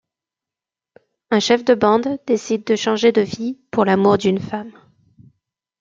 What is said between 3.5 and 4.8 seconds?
pour l'amour d'une femme.